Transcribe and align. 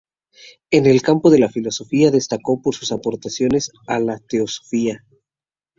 En 0.71 0.87
el 0.87 1.03
campo 1.03 1.29
de 1.29 1.37
la 1.37 1.47
filosofía 1.47 2.09
destacó 2.09 2.59
por 2.59 2.73
sus 2.73 2.91
aportaciones 2.91 3.69
a 3.85 3.99
la 3.99 4.17
teosofía. 4.17 5.05